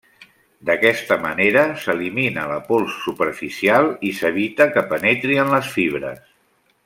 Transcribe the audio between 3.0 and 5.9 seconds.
superficial i s'evita que penetri en les